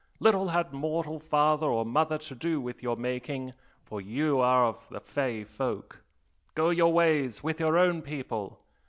[0.19, 3.53] Little had mortal father or mother to do with your making,
[3.85, 6.01] for you are of the fey folk!
[6.55, 8.59] Go your ways with your own people!